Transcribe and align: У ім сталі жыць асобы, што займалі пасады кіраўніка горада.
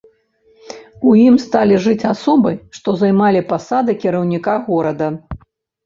У 1.11 1.13
ім 1.25 1.35
сталі 1.43 1.75
жыць 1.85 2.07
асобы, 2.13 2.55
што 2.81 2.97
займалі 3.05 3.47
пасады 3.55 3.99
кіраўніка 4.05 4.61
горада. 4.69 5.17